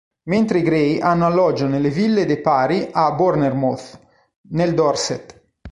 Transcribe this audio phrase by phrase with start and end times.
[0.23, 3.99] Mentre i Grey hanno alloggio nelle ville dei Pari a Bournemouth,
[4.49, 5.39] nel Dorset.